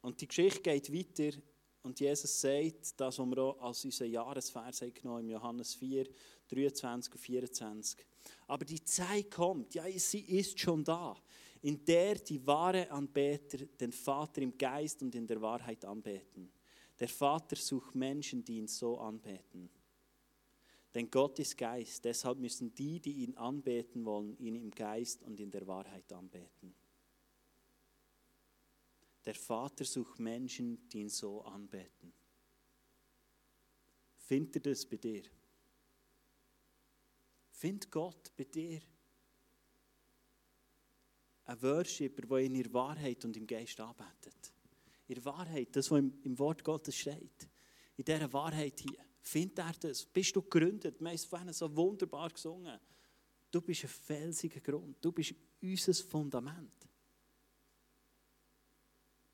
[0.00, 1.36] Und die Geschichte geht weiter
[1.82, 6.06] und Jesus sagt, das, was wir auch als unseren Jahresvers genommen im Johannes 4,
[6.48, 8.06] 23 und 24.
[8.46, 11.16] Aber die Zeit kommt, ja, sie ist schon da,
[11.62, 16.52] in der die wahre Anbeter den Vater im Geist und in der Wahrheit anbeten.
[16.98, 19.70] Der Vater sucht Menschen, die ihn so anbeten.
[20.98, 25.38] Denn Gott ist Geist, deshalb müssen die, die ihn anbeten wollen, ihn im Geist und
[25.38, 26.74] in der Wahrheit anbeten.
[29.24, 32.12] Der Vater sucht Menschen, die ihn so anbeten.
[34.16, 35.22] Findet er das bei dir?
[37.52, 38.80] Find Gott bei dir.
[41.44, 44.52] Ein Worshipper, der in der Wahrheit und im Geist arbeitet.
[45.06, 47.48] In Wahrheit, das, was im, Wort Gottes steht.
[47.96, 49.07] In dieser Wahrheit hier.
[49.20, 50.04] Findet er das?
[50.04, 51.00] Bist du gegründet?
[51.00, 52.78] Wir haben es vorhin so wunderbar gesungen.
[53.50, 54.96] Du bist ein felsiger Grund.
[55.00, 56.88] Du bist unser Fundament.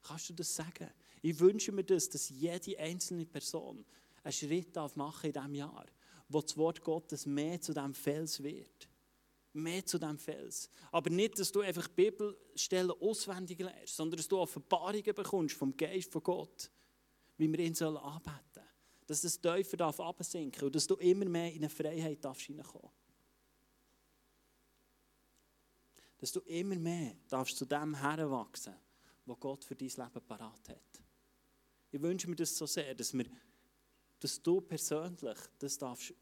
[0.03, 0.91] Kannst du das sagen?
[1.23, 3.85] Ich wünsche mir das, dass jede einzelne Person
[4.23, 5.87] einen Schritt machen in diesem Jahr,
[6.29, 8.89] wo das Wort Gottes mehr zu diesem Fels wird.
[9.55, 10.69] Mehr zu diesem Fels.
[10.91, 16.13] Aber nicht, dass du einfach Bibelstellen auswendig lernst, sondern dass du Offenbarungen bekommst vom Geist
[16.13, 16.71] von Gott,
[17.37, 18.64] wie wir ihn anbeten sollen.
[19.07, 22.91] Dass das Täufer darf absinken und dass du immer mehr in eine Freiheit darfst hineinkommen.
[26.19, 28.75] Dass du immer mehr darfst zu dem heranwachsen
[29.27, 31.03] was Gott für dein Leben parat hat.
[31.91, 33.27] Ich wünsche mir das so sehr, dass, wir,
[34.19, 36.15] dass du persönlich das darfst,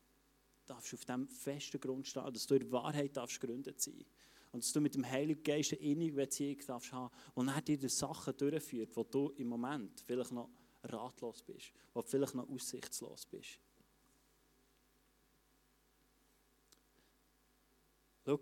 [0.66, 4.04] darfst auf diesem festen Grund stehen, dass du in Wahrheit darfst gegründet sein
[4.52, 7.78] und dass du mit dem Heiligen Geist eine innige Beziehung darfst haben und er dir
[7.78, 10.50] die Sachen durchführt, wo du im Moment vielleicht noch
[10.82, 13.58] ratlos bist, wo vielleicht noch aussichtslos bist.
[18.24, 18.38] Schau,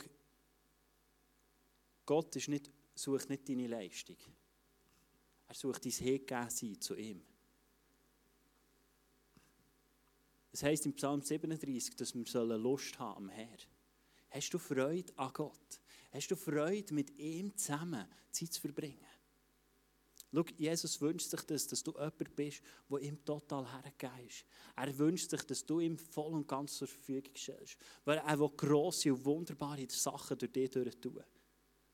[2.05, 4.16] Gott ist nicht, sucht nicht deine Leistung.
[5.48, 7.22] Er sucht dein Hingegebensein zu ihm.
[10.53, 13.59] Es heisst im Psalm 37, dass wir Lust haben am Herr.
[14.31, 15.81] Hast du Freude an Gott?
[16.12, 18.98] Hast du Freude, mit ihm zusammen Zeit zu verbringen?
[20.33, 24.45] Schau, Jesus wünscht sich das, dass du jemand bist, der ihm total hergegeben ist.
[24.77, 27.77] Er wünscht sich, dass du ihm voll und ganz zur Verfügung stellst.
[28.05, 31.25] Weil er will grosse und wunderbare Sachen durch dich tun,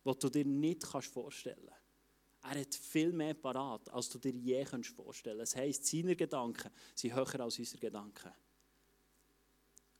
[0.04, 1.86] die du dir nicht vorstellen kannst.
[2.42, 5.54] Er hat viel mehr parat, als du dir je vorstellen kannst.
[5.54, 8.32] Das heisst, seine Gedanken sind höher als unsere Gedanken.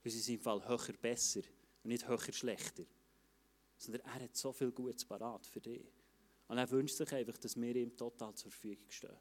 [0.05, 1.41] Sie sind im Fall höher besser
[1.83, 2.85] und nicht höher schlechter.
[3.79, 5.96] Sondern er hat so viel Gutes parat für dich.
[6.49, 9.19] Und er wünscht sich einfach, dass wir ihm total zur Verfügung stehen.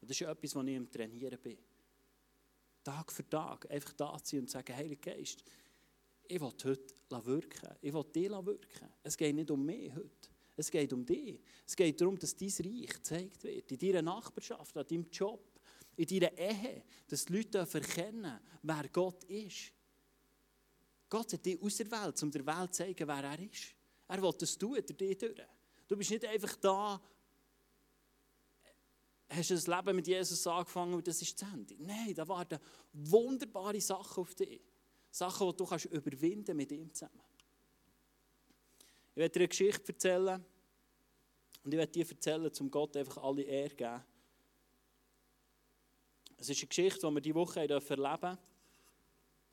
[0.00, 1.58] Und das ist etwas, was ich im Trainieren bin.
[2.84, 5.42] Tag für Tag einfach da sein und sagen, Heiliger Geist,
[6.26, 7.74] ich will heute wirken.
[7.80, 8.88] Ich will dich wirken.
[9.02, 10.28] Es geht nicht um mich heute.
[10.56, 11.40] Es geht um dich.
[11.66, 13.72] Es geht darum, dass dein Reich gezeigt wird.
[13.72, 15.60] In deiner Nachbarschaft, an deinem Job,
[15.96, 16.84] in deiner Ehe.
[17.06, 19.72] Dass die Leute erkennen wer Gott ist.
[21.08, 23.74] Gott hat dich auserwählt, um der Welt zu zeigen, wer er ist.
[24.08, 25.40] Er will das tun, durch dich durch.
[25.88, 27.00] Du bist nicht einfach da,
[29.30, 31.74] hast ein Leben mit Jesus angefangen und das ist das Ende.
[31.78, 32.58] Nein, da warten
[32.92, 34.60] wunderbare Sachen auf dich.
[35.10, 37.20] Sachen, die du kannst überwinden mit ihm zusammen.
[39.10, 40.44] Ich werde dir eine Geschichte erzählen
[41.64, 44.04] und ich werde dir erzählen, zum Gott einfach alle Ehre geben.
[46.36, 48.38] Es ist eine Geschichte, die wir diese Woche erleben durften.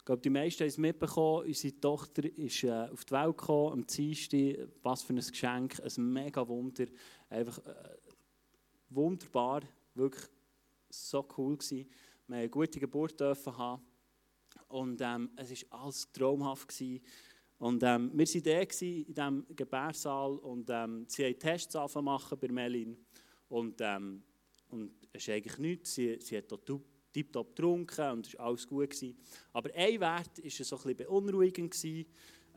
[0.06, 1.48] Glaube, die meisten haben es mitbekommen.
[1.48, 4.68] Unsere Tochter ist äh, auf die Welt gekommen, am Dienstag.
[4.84, 6.86] Was für ein Geschenk, ein mega Wunder.
[7.28, 7.98] Einfach äh,
[8.90, 9.64] wunderbar,
[9.96, 10.26] wirklich
[10.90, 11.90] so cool gewesen.
[12.28, 13.82] Wir eine gute Geburt dürfen haben.
[14.68, 16.68] Und ähm, es war alles traumhaft.
[16.68, 17.02] Gewesen.
[17.58, 22.48] Und ähm, wir waren da in diesem Gebärsaal und ähm, sie haben Tests machen bei
[22.50, 22.96] Melin.
[23.48, 24.22] Und, ähm,
[24.70, 25.96] und es ist eigentlich nichts.
[25.96, 26.70] Sie, sie hat dort
[27.16, 28.90] tiptop getrunken und es war alles gut.
[28.90, 29.18] Gewesen.
[29.54, 31.72] Aber ein Wert war so ein bisschen beunruhigend.
[31.72, 32.06] Gewesen.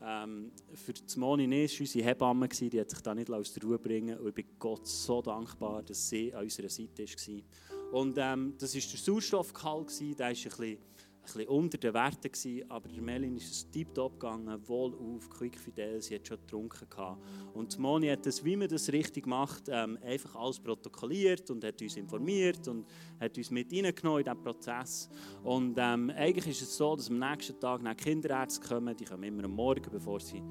[0.01, 3.51] Ähm, für die Moni Nes war unsere Hebamme, gewesen, die hat sich da nicht aus
[3.51, 7.99] der Ruhe bringen Und ich bin Gott so dankbar, dass sie an unserer Seite war.
[7.99, 10.77] Und ähm, das war der Sauerstoffgehalt, der war ein bisschen
[11.23, 15.57] bisschen unter den Werten, gewesen, aber der Melin ist es tiptop gegangen, wohl auf, quick
[15.57, 16.87] fidel, sie hat schon getrunken.
[16.89, 17.21] Gehabt.
[17.53, 21.81] Und Moni hat das, wie man das richtig macht, ähm, einfach alles protokolliert und hat
[21.81, 22.85] uns informiert und
[23.19, 25.09] hat uns mit reingenommen in diesen Prozess.
[25.43, 29.23] Und ähm, eigentlich ist es so, dass am nächsten Tag nach Kinderärzte kommen, die kommen
[29.23, 30.41] immer am Morgen, bevor sie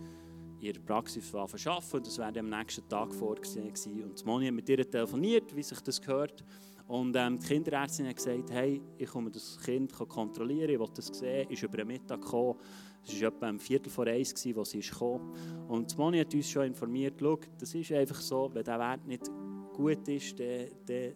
[0.61, 1.97] ihre Praxis arbeiten.
[1.97, 3.73] Und das wäre am nächsten Tag vorgesehen
[4.05, 6.45] Und Moni hat mit ihr telefoniert, wie sich das gehört.
[6.89, 11.07] Und ähm, die Kinderärztin hat gesagt, hey, ich komme das Kind kontrollieren, ich will das
[11.09, 12.59] sehen, ist über den Mittag gekommen.
[13.07, 15.33] Es war etwa ein Viertel vor eins, als sie kam.
[15.69, 19.31] Und Moni hat uns schon informiert, schau, das ist einfach so, wenn der Wert nicht
[19.75, 21.13] gut ist, dann, dann,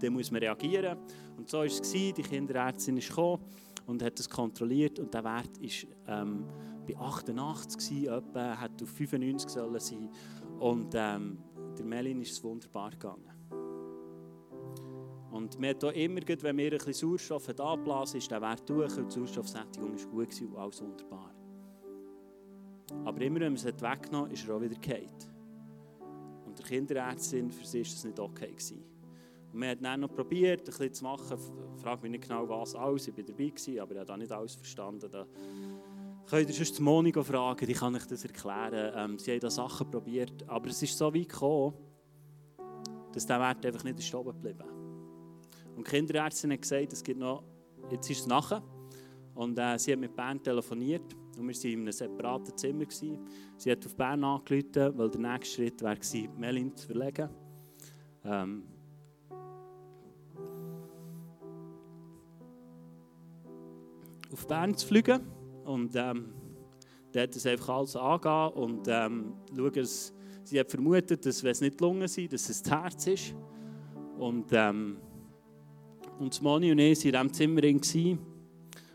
[0.00, 0.98] dann muss man reagieren.
[1.36, 3.40] Und so war es, die Kinderärztin ist gekommen
[3.86, 6.44] und hat das kontrolliert und der Wert war ähm,
[6.86, 10.10] bei 88 etwa, hat auf 95 sollen sein.
[10.58, 11.38] Und ähm,
[11.78, 13.32] der Melin ist es wunderbar gegangen.
[15.32, 19.08] Und wir haben immer, wenn wir ein bisschen Sauerstoff anblasen, ist der Wert durch und
[19.08, 21.34] die Sauerstoffsättigung war gut und alles wunderbar.
[23.04, 25.08] Aber immer, wenn man es weggenommen hat, ist er auch wieder gefallen.
[26.44, 28.50] Und der Kinderärztin, für sie war das nicht okay.
[28.50, 28.84] Gewesen.
[29.54, 31.38] Und wir haben dann noch probiert, ein bisschen zu machen.
[31.76, 33.08] Ich frage mich nicht genau, was alles.
[33.08, 35.10] Ich war dabei, gewesen, aber ich habe nicht alles verstanden.
[35.10, 35.26] Da
[36.28, 38.92] könnt ihr sonst Monika fragen, die kann ich das erklären.
[38.94, 41.72] Ähm, sie haben da Sachen probiert, aber es ist so weit gekommen,
[43.14, 44.71] dass der Wert einfach nicht ist oben geblieben
[45.76, 47.42] und die Kinderärztin hat gesagt, es gibt noch,
[47.90, 48.62] jetzt ist es nachher.
[49.34, 52.84] Und äh, sie hat mit Bern telefoniert und wir waren in einem separaten Zimmer.
[52.84, 53.18] Gewesen.
[53.56, 57.28] Sie hat auf Bern angerufen, weil der nächste Schritt wäre Melin zu verlegen.
[58.24, 58.64] Ähm,
[64.32, 65.20] auf Bern zu fliegen
[65.64, 66.32] und ähm,
[67.12, 69.88] dort das einfach alles angehen und ähm, schauen,
[70.44, 73.34] sie hat vermutet, dass wenn es nicht die Lunge sind, dass es das Herz ist
[74.18, 74.96] und ähm,
[76.18, 78.18] und Moni und ich waren in diesem Zimmer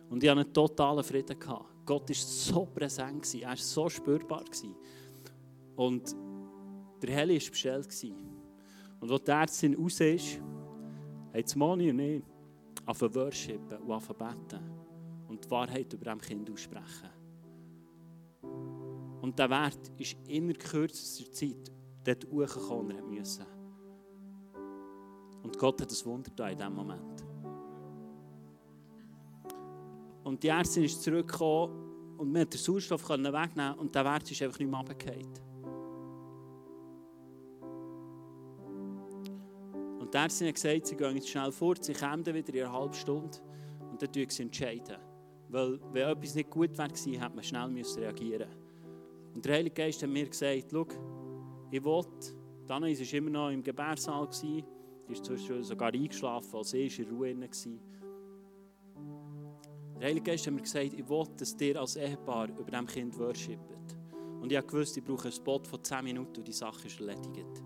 [0.09, 1.37] und ich hatte einen totalen Frieden.
[1.85, 4.43] Gott war so präsent, er war so spürbar.
[5.75, 6.15] Und
[7.01, 8.05] der Heli war bestellt.
[8.99, 10.39] Und als die Ärztin raus ist,
[11.33, 12.23] haben Moni und ich
[12.85, 14.71] angefangen worshipen und angefangen beten.
[15.27, 17.09] Und die Wahrheit über diesem Kind aussprechen.
[19.21, 21.71] Und der Wert ist in kürzester Zeit
[22.03, 23.56] dort hochgekommen, er musste.
[25.47, 27.23] Und Gott hat das Wunder da in diesem Moment.
[30.25, 34.41] Und die Ärztin ist zurückgekommen und wir konnten den Sauerstoff wegnehmen und der Wert ist
[34.41, 35.33] einfach nicht mehr runtergefallen.
[39.99, 42.73] Und die Ärztin hat gesagt, sie gehen jetzt schnell fort, sie kommen wieder in einer
[42.73, 43.37] halben Stunde
[43.89, 44.97] und dann entscheiden sie entscheiden.
[45.47, 49.33] Weil, wenn etwas nicht gut wäre, hätte man schnell reagieren müssen.
[49.33, 50.87] Und der Heilige Geist hat mir gesagt, schau,
[51.71, 52.03] ich will,
[52.67, 54.27] Dana war immer noch im Gebärsaal,
[55.07, 57.47] Sie ist sogar eingeschlafen, als sie in Ruhe war.
[59.99, 63.17] Der Heilige Geist hat mir gesagt, ich will, dass ihr als Ehepaar über diesem Kind
[63.17, 63.97] worshippet.
[64.41, 67.63] Und ich wusste, ich brauche einen Spot von 10 Minuten und die Sache ist erledigt.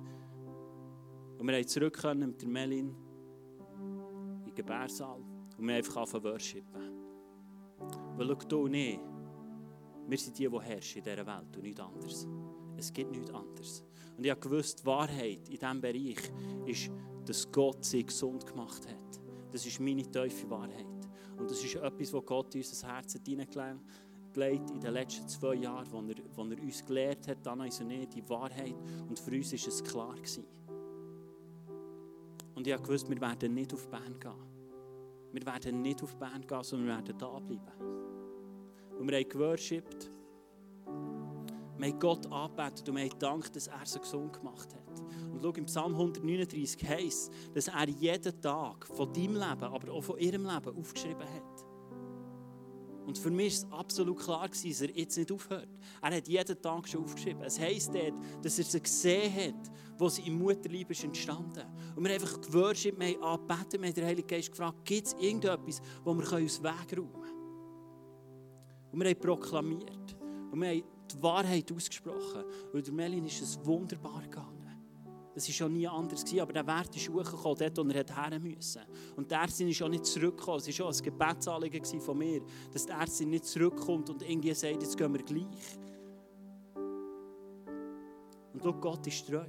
[1.38, 2.96] Und wir konnten zurück mit der Melin
[3.80, 5.20] in den Gebärsaal
[5.58, 6.82] und wir einfach anfangen worshipen.
[8.16, 9.00] Weil schau, du und ich,
[10.08, 12.28] wir sind die, die herrschen in dieser Welt und nichts anderes.
[12.78, 13.84] Es gibt nichts anderes.
[14.18, 16.32] Und ich wusste, die Wahrheit in diesem Bereich
[16.66, 16.92] ist,
[17.32, 19.22] dass Gott sie gesund gemacht hat.
[19.54, 20.86] Das ist meine tiefe Wahrheit.
[21.38, 25.90] Und das ist etwas, was Gott in unser Herz hineingelegt in den letzten zwei Jahren,
[25.94, 28.76] wo er, wo er uns gelehrt hat, dann also nicht die Wahrheit.
[29.08, 30.14] Und für uns war es klar.
[30.14, 30.44] Gewesen.
[32.54, 34.34] Und ich wusste, wir werden nicht auf Bern gehen.
[35.32, 39.00] Wir werden nicht auf Bern gehen, sondern wir werden da bleiben.
[39.00, 40.12] Und wir haben geworshipped.
[41.82, 45.00] Wir haben Gott angebetet und wir haben gedankt, dass er sie gesund gemacht hat.
[45.32, 50.02] Und schau, im Psalm 139 heisst, dass er jeden Tag von deinem Leben, aber auch
[50.02, 51.66] von ihrem Leben aufgeschrieben hat.
[53.08, 55.70] Und für mich war es absolut klar, dass er jetzt nicht aufhört.
[56.04, 57.42] Er hat jeden Tag schon aufgeschrieben.
[57.42, 58.14] Es heisst dort,
[58.44, 61.66] dass er sie gesehen hat, wo sie im Mutterlieb ist entstanden.
[61.96, 65.08] Und wir haben einfach geworshipped, wir haben angebetet, wir haben den Heiligen Geist gefragt, gibt
[65.08, 67.32] es irgendetwas, wo wir aus Weg räumen können?
[68.92, 70.16] Und wir haben proklamiert.
[70.52, 70.84] Und wir haben
[71.16, 72.44] die Wahrheit ausgesprochen.
[72.74, 74.62] Und der Melin ist es wunderbar gegangen.
[75.34, 78.82] Das war schon nie anders, aber der Wert ist hochgekommen, dort, wo er her musste.
[79.16, 80.62] Und die Ärztin ist auch nicht zurückgekommen.
[80.66, 82.42] Es war auch ein Gebetsanliegen von mir,
[82.74, 85.80] dass die Ärztin nicht zurückkommt und irgendwie sagt, jetzt gehen wir gleich.
[88.54, 89.46] Und schau, Gott ist treu.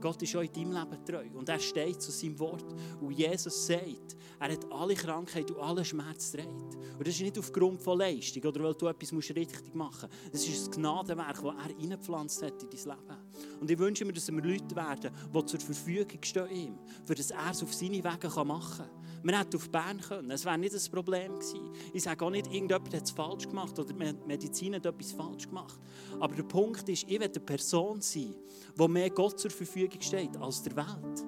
[0.00, 1.38] Gott ist auch in deinem Leben treu.
[1.38, 2.64] Und er steht zu seinem Wort.
[3.00, 6.48] Und Jesus sagt, er hat alle Krankheit und alle Schmerz trägt.
[6.48, 10.34] Und das ist nicht aufgrund von Leistung oder weil du etwas richtig machen musst.
[10.34, 13.60] Das ist das Gnadenwerk, das er hineingepflanzt hat in dein Leben.
[13.60, 17.30] Und ich wünsche mir, dass wir Leute werden, die zur Verfügung stehen ihm, für das
[17.30, 18.99] er es auf seine Wege machen kann.
[19.22, 20.30] Wir hätten auf Bern können.
[20.30, 21.70] Es wäre nicht ein Problem gewesen.
[21.92, 25.46] Ich sage auch nicht, irgendjemand hat es falsch gemacht oder die Medizin hat etwas falsch
[25.46, 25.78] gemacht.
[26.18, 28.34] Aber der Punkt ist, ich will eine Person sein,
[28.78, 31.24] die mehr Gott zur Verfügung steht als der Welt.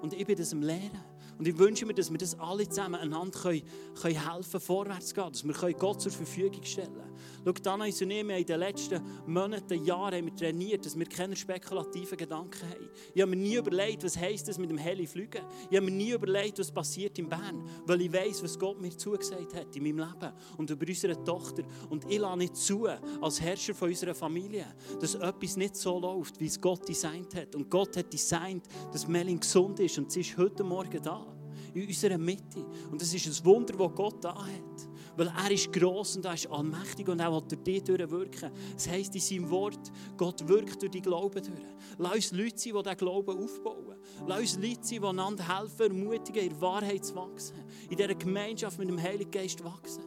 [0.00, 1.00] Und ich bin das im Lehren.
[1.38, 3.62] Und ich wünsche mir, dass wir das alle zusammen einander können,
[4.00, 7.16] können helfen vorwärts zu gehen, dass wir Gott zur Verfügung stellen können.
[7.44, 11.34] Schau, Dana und ich in den letzten Monaten, Jahren haben wir trainiert, dass wir keine
[11.34, 12.88] spekulativen Gedanken haben.
[13.14, 15.42] Ich habe mir nie überlegt, was heisst das mit dem Heli fliegen.
[15.68, 18.96] Ich habe mir nie überlegt, was passiert in Bern, weil ich weiß, was Gott mir
[18.96, 21.64] zugesagt hat in meinem Leben und über unsere Tochter.
[21.90, 24.66] Und ich lasse nicht zu, als Herrscher von unserer Familie,
[25.00, 27.56] dass etwas nicht so läuft, wie es Gott designt hat.
[27.56, 31.26] Und Gott hat designt, dass Melin gesund ist und sie ist heute Morgen da
[31.74, 32.64] in unserer Mitte.
[32.90, 34.91] Und das ist ein Wunder, das Gott da hat.
[35.16, 38.50] Weil er ist gross und er ist allmächtig und er will durch dich wirken.
[38.74, 41.66] Das heisst in seinem Wort, Gott wirkt durch die Glauben durch.
[41.98, 43.96] Lass uns Leute sein, die diesen Glauben aufbauen.
[44.26, 47.56] Lass uns Leute sein, die einander helfen, ermutigen, in der Wahrheit zu wachsen.
[47.90, 50.04] In dieser Gemeinschaft mit dem Heiligen Geist wachsen.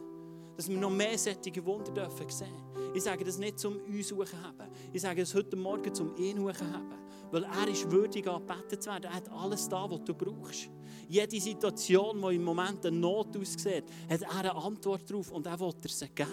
[0.56, 2.64] Dass wir noch mehr solche Wunder dürfen sehen.
[2.94, 4.70] Ich sage das nicht zum uns haben.
[4.92, 6.94] Ich sage es heute Morgen zum ihn haben.
[7.30, 9.04] Weil er ist würdig, angebetet zu werden.
[9.04, 10.70] Er hat alles da, was du brauchst.
[11.08, 15.58] Jede Situation, die im Moment eine Not aussieht, hat er eine Antwort darauf und er
[15.60, 16.30] will sie geben.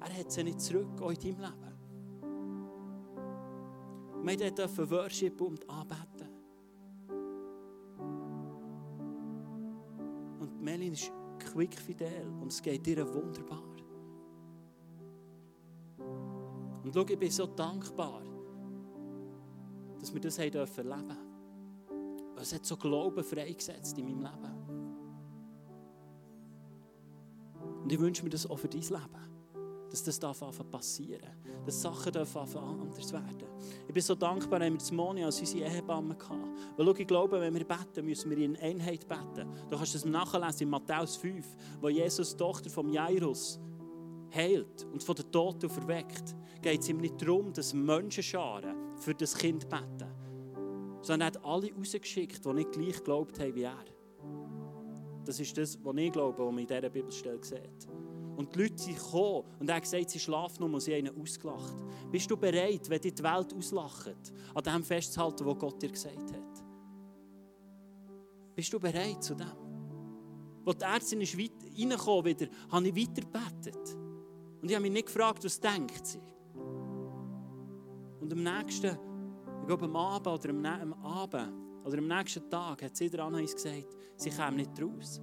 [0.00, 1.70] Er hat sie nicht zurück in deinem Leben.
[4.22, 6.28] Wir dürfen Worship und anbeten.
[10.40, 13.62] Und Melin ist quickfidel und es geht ihr wunderbar.
[16.82, 18.22] Und schau, ich bin so dankbar,
[19.98, 21.29] dass wir das erleben dürfen.
[22.40, 24.70] Es hat so Glauben freigesetzt in meinem Leben.
[27.82, 29.30] Und ich wünsche mir das auch für dein Leben.
[29.90, 31.32] Dass das darf passieren
[31.66, 33.42] Dass Sachen dürfen anders werden
[33.88, 36.54] Ich bin so dankbar, dass wir das Moni als unsere Ehebamme hatten.
[36.76, 39.48] Weil schau, ich glaube, wenn wir beten, müssen wir in Einheit beten.
[39.68, 41.44] Du kannst das nachlesen in Matthäus 5,
[41.80, 43.58] wo Jesus die Tochter von Jairus
[44.32, 46.36] heilt und von den Toten verweckt.
[46.62, 50.19] Geht es ihm nicht darum, dass Menschenscharen für das Kind beten
[51.02, 53.84] sondern er hat alle rausgeschickt, die nicht gleich geglaubt haben wie er.
[55.24, 57.88] Das ist das, was ich glaube, was man in dieser Bibelstelle sieht.
[58.36, 61.06] Und die Leute sind gekommen und er hat gesagt, sie schlafen nur und sie haben
[61.06, 61.76] ihn ausgelacht.
[62.10, 66.64] Bist du bereit, wenn die Welt auslacht, an dem festzuhalten, was Gott dir gesagt hat?
[68.54, 69.46] Bist du bereit zu dem?
[70.64, 73.96] Als die Ärztin ist reingekommen wieder, habe ich weiter gebetet.
[74.62, 76.20] Und ich habe mich nicht gefragt, was denkt sie.
[78.20, 78.98] Und am nächsten
[79.60, 81.52] ich glaube, am Abend oder am, am Abend
[81.84, 85.20] oder am nächsten Tag hat sie dran uns gesagt, sie käme nicht raus.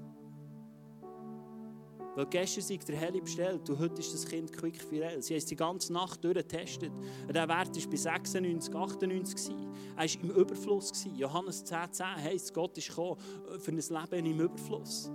[2.15, 5.21] Weil gestern sei der Heli bestellt und heute ist das Kind quick fidel.
[5.21, 6.91] Sie haben es die ganze Nacht durchgetestet.
[7.29, 9.49] Der Wert war bei 96, 98.
[9.95, 11.05] Er war im Überfluss.
[11.15, 13.21] Johannes 10, 10 heisst, Gott ist gekommen
[13.59, 15.11] für ein Leben im Überfluss.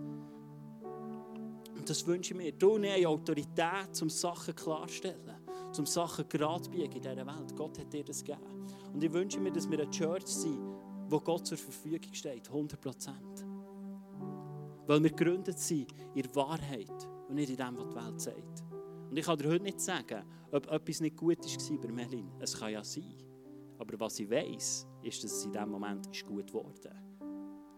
[1.74, 2.52] Und das wünsche ich mir.
[2.52, 5.42] Du hast Autorität, um Sachen klarzustellen
[5.78, 7.56] um Sachen gerade biegen in dieser Welt.
[7.56, 8.51] Gott hat dir das gegeben.
[8.92, 10.60] Und ich wünsche mir, dass wir eine Church sind,
[11.08, 13.46] wo Gott zur Verfügung steht, 100 Prozent.
[14.86, 18.64] Weil wir gegründet sind in der Wahrheit und nicht in dem, was die Welt sagt.
[19.10, 22.30] Und ich kann dir heute nicht sagen, ob etwas nicht gut war bei Melin.
[22.38, 23.14] Es kann ja sein.
[23.78, 27.12] Aber was ich weiß, ist, dass es in diesem Moment ist gut geworden ist.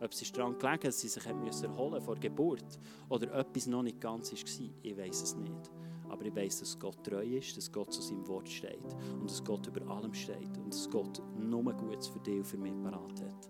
[0.00, 4.00] Ob es daran gelegen dass sie sich erholen vor der Geburt oder etwas noch nicht
[4.00, 5.70] ganz war, ich weiß es nicht.
[6.14, 9.42] Aber ich weiß, dass Gott treu ist, dass Gott zu seinem Wort steht und dass
[9.42, 13.20] Gott über allem steht und dass Gott nur Gutes für dich und für mich parat
[13.20, 13.48] hat.